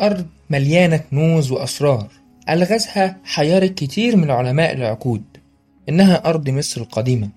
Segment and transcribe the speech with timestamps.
[0.00, 2.06] أرض مليانة كنوز وأسرار.
[2.48, 5.22] ألغازها حيرت كتير من علماء العقود.
[5.88, 7.28] إنها أرض مصر القديمة.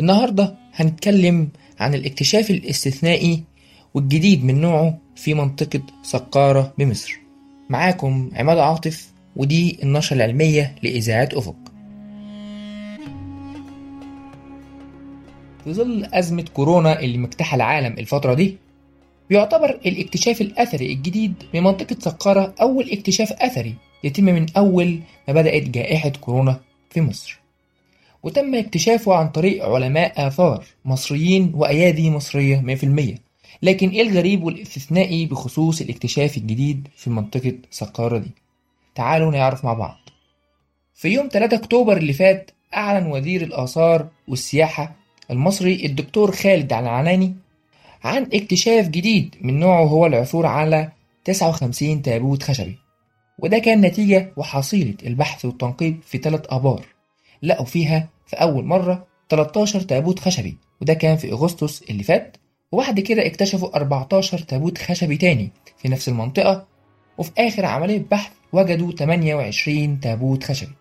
[0.00, 1.48] النهاردة هنتكلم
[1.80, 3.42] عن الاكتشاف الاستثنائي
[3.94, 7.18] والجديد من نوعه في منطقة سقارة بمصر.
[7.70, 11.56] معاكم عماد عاطف ودي النشرة العلمية لإذاعة أفق.
[15.64, 18.56] في ظل أزمة كورونا اللي مجتاحة العالم الفترة دي
[19.30, 23.74] بيعتبر الاكتشاف الأثري الجديد بمنطقة سقارة أول اكتشاف أثري
[24.04, 26.60] يتم من أول ما بدأت جائحة كورونا
[26.90, 27.40] في مصر.
[28.22, 32.76] وتم اكتشافه عن طريق علماء آثار مصريين وأيادي مصرية
[33.16, 33.18] 100%
[33.62, 38.30] لكن إيه الغريب والاستثنائي بخصوص الاكتشاف الجديد في منطقة سقارة دي؟
[38.94, 39.98] تعالوا نعرف مع بعض.
[40.94, 44.94] في يوم 3 أكتوبر اللي فات أعلن وزير الآثار والسياحة
[45.30, 47.34] المصري الدكتور خالد العناني
[48.04, 50.92] عن اكتشاف جديد من نوعه هو العثور على
[51.24, 52.78] 59 تابوت خشبي.
[53.38, 56.86] وده كان نتيجة وحصيلة البحث والتنقيب في ثلاث آبار
[57.42, 62.36] لقوا فيها في أول مرة 13 تابوت خشبي وده كان في أغسطس اللي فات.
[62.72, 66.66] وبعد كده اكتشفوا 14 تابوت خشبي تاني في نفس المنطقة.
[67.18, 70.72] وفي آخر عملية بحث وجدوا 28 تابوت خشبي.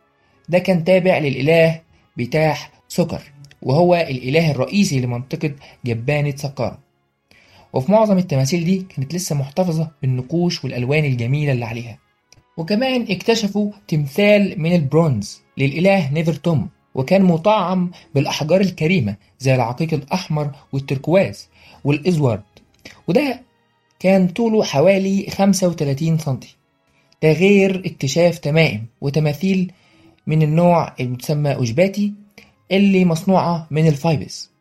[0.50, 1.82] ده كان تابع للإله
[2.18, 3.22] بتاح سكر
[3.62, 5.52] وهو الإله الرئيسي لمنطقة
[5.86, 6.91] جبانة سقارة.
[7.74, 11.98] وفي معظم التماثيل دي كانت لسه محتفظة بالنقوش والألوان الجميلة اللي عليها.
[12.58, 21.50] وكمان اكتشفوا تمثال من البرونز للإله نيفرتوم وكان مطعم بالأحجار الكريمة زي العقيق الأحمر والتركواز
[21.84, 22.44] والإزورد.
[23.08, 23.42] وده
[24.00, 26.56] كان طوله حوالي 35 سنتي.
[27.24, 29.72] ده غير اكتشاف تمائم وتماثيل
[30.28, 32.14] من النوع المتسمى أوشابتي
[32.72, 34.52] اللي مصنوعة من الفاينس.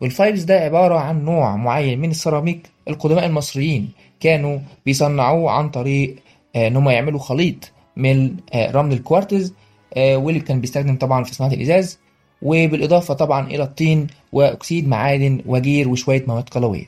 [0.00, 3.88] والفاينس ده عبارة عن نوع معين من السيراميك القدماء المصريين
[4.20, 6.16] كانوا بيصنعوه عن طريق
[6.56, 9.54] إن هم يعملوا خليط من رمل الكوارتز
[9.96, 11.98] واللي كان بيستخدم طبعا في صناعة الإزاز
[12.42, 16.84] وبالإضافة طبعا إلى الطين وأكسيد معادن وجير وشوية مواد قلوية.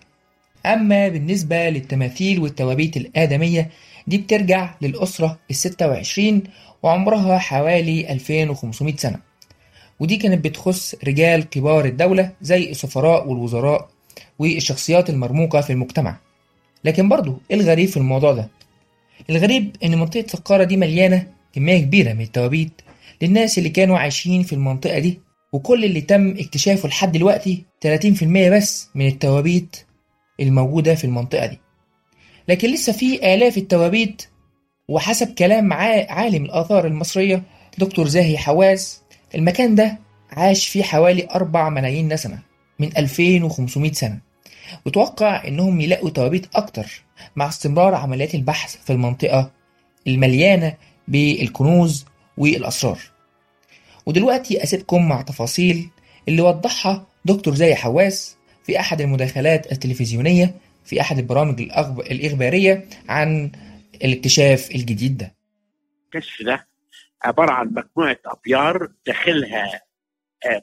[0.66, 3.70] أما بالنسبة للتماثيل والتوابيت الآدمية
[4.06, 6.42] دي بترجع للأسرة الستة وعشرين
[6.82, 9.18] وعمرها حوالي 2500 سنة.
[10.00, 13.88] ودي كانت بتخص رجال كبار الدولة زي السفراء والوزراء
[14.38, 16.16] والشخصيات المرموقة في المجتمع.
[16.84, 18.48] لكن برضو إيه الغريب في الموضوع ده
[19.30, 22.70] الغريب إن منطقة سقارة دي مليانة كمية كبيرة من التوابيت
[23.22, 25.20] للناس اللي كانوا عايشين في المنطقة دي
[25.52, 29.76] وكل اللي تم اكتشافه لحد دلوقتي 30% بس من التوابيت
[30.40, 31.58] الموجودة في المنطقة دي.
[32.48, 34.22] لكن لسه في آلاف التوابيت
[34.88, 37.42] وحسب كلام عالم الآثار المصرية
[37.78, 39.02] دكتور زاهي حواس
[39.36, 39.98] المكان ده
[40.30, 42.38] عاش فيه حوالي 4 ملايين نسمة
[42.78, 44.18] من 2500 سنة
[44.86, 47.02] وتوقع إنهم يلاقوا توابيت أكتر
[47.36, 49.50] مع استمرار عمليات البحث في المنطقة
[50.06, 50.74] المليانة
[51.08, 52.04] بالكنوز
[52.36, 52.98] والأسرار
[54.06, 55.90] ودلوقتي أسيبكم مع تفاصيل
[56.28, 60.54] اللي وضحها دكتور زي حواس في أحد المداخلات التلفزيونية
[60.84, 61.60] في أحد البرامج.
[62.10, 63.50] الإخبارية عن
[64.04, 65.34] الاكتشاف الجديد ده
[66.04, 66.66] الكشف ده
[67.22, 69.82] عبارة عن مجموعة أبيار داخلها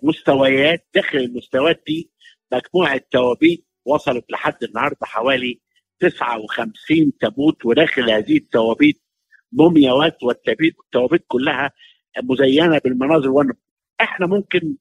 [0.04, 2.12] مستويات داخل المستويات دي
[2.54, 5.62] مجموعة توابيت وصلت لحد النهاردة حوالي
[6.00, 9.02] 59 تابوت وداخل هذه التوابيت
[9.52, 11.72] مومياوات والتابيت التوابيت كلها
[12.24, 13.58] مزينة بالمناظر والنب.
[14.02, 14.76] إحنا ممكن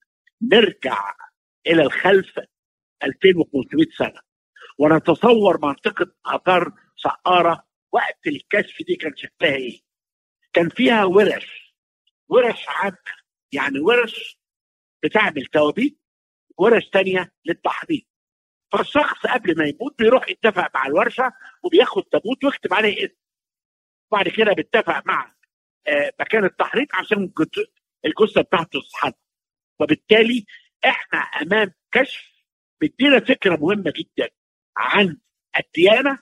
[0.52, 1.14] نرجع
[1.66, 2.38] إلى الخلف
[3.04, 4.20] 2500 سنة
[4.78, 9.80] ونتصور منطقة آثار سقارة وقت الكشف دي كان شكلها إيه؟
[10.52, 11.61] كان فيها ورش
[12.32, 12.96] ورش عامة
[13.52, 14.38] يعني ورش
[15.04, 15.98] بتعمل توابيت
[16.58, 18.06] ورش تانية للتحضير.
[18.72, 21.32] فالشخص قبل ما يموت بيروح يتفق مع الورشة
[21.62, 23.14] وبياخد تابوت ويكتب عليه اسم.
[24.12, 25.34] بعد كده بيتفق مع
[25.86, 27.32] آه مكان التحريق عشان
[28.04, 29.12] الجثة بتاعته تصحى
[29.80, 30.44] وبالتالي
[30.84, 32.32] إحنا أمام كشف
[32.80, 34.28] بيدينا فكرة مهمة جدا
[34.76, 35.18] عن
[35.58, 36.18] الديانة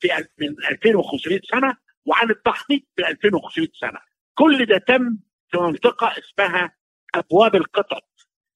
[0.00, 0.08] في
[0.38, 1.76] من 2500 سنة
[2.06, 4.00] وعن التحقيق في 2500 سنة.
[4.34, 5.18] كل ده تم
[5.50, 6.76] في منطقة اسمها
[7.14, 8.04] أبواب القطط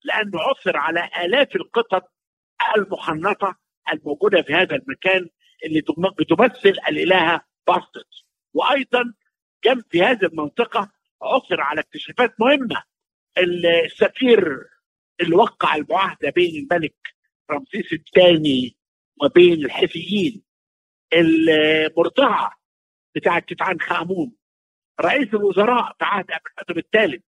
[0.05, 2.13] لأنه عثر على آلاف القطط
[2.77, 3.57] المحنطة
[3.93, 5.29] الموجودة في هذا المكان
[5.65, 5.83] اللي
[6.19, 8.09] بتمثل الالهه باستت
[8.55, 9.15] وأيضا
[9.65, 10.91] جنب في هذه المنطقة
[11.23, 12.83] عثر على اكتشافات مهمة.
[13.39, 14.59] السفير
[15.21, 17.15] اللي وقع المعاهدة بين الملك
[17.51, 18.77] رمسيس الثاني
[19.23, 20.43] وبين الحيثيين
[21.13, 22.53] المرضعه
[23.15, 24.33] بتاعه توت عنخ امون
[25.01, 26.27] رئيس الوزراء في عهد
[26.71, 27.23] ابي الثالث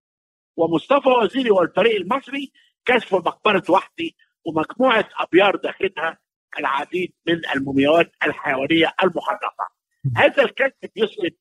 [0.57, 2.51] ومصطفى وزيري والفريق المصري
[2.85, 4.15] كشفوا مقبرة وحدي
[4.45, 6.17] ومجموعة أبيار داخلها
[6.59, 9.69] العديد من المومياوات الحيوانية المحنطه.
[10.17, 11.37] هذا الكشف بيثبت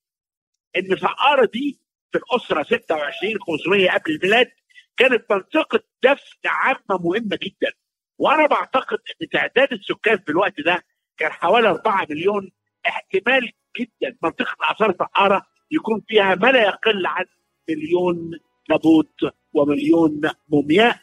[0.76, 1.80] إن سقاره دي
[2.12, 4.50] في الأسرة 26 500 قبل الميلاد
[4.96, 7.72] كانت منطقة دفن عامة مهمة جدا.
[8.18, 10.84] وأنا بعتقد إن تعداد السكان في الوقت ده
[11.16, 12.50] كان حوالي 4 مليون
[12.88, 14.16] احتمال جدا.
[14.22, 17.24] منطقة آثار سقاره يكون فيها ما لا يقل عن
[17.68, 18.30] مليون
[18.68, 20.96] تابوت ومليون مومياء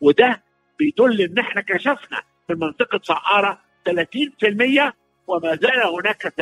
[0.00, 0.42] وده
[0.78, 3.58] بيدل إن إحنا كشفنا في منطقة سقارة
[3.88, 4.92] 30%
[5.26, 6.34] وما زال هناك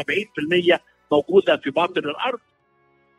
[0.77, 0.81] 70%
[1.13, 2.39] موجودة في باطن الأرض.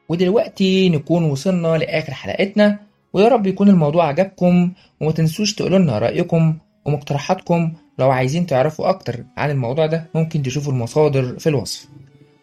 [0.10, 2.80] ودلوقتي نكون وصلنا لآخر حلقتنا
[3.14, 9.16] ويا رب يكون الموضوع عجبكم وما تنسوش تقولوا لنا رأيكم ومقترحاتكم لو عايزين تعرفوا أكتر
[9.38, 11.88] عن الموضوع ده ممكن تشوفوا المصادر في الوصف.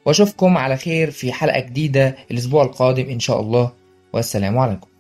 [0.07, 3.73] وأشوفكم على خير في حلقة جديدة الأسبوع القادم إن شاء الله.
[4.13, 4.96] والسلام عليكم.